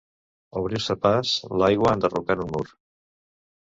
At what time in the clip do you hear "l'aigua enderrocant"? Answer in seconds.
1.63-2.47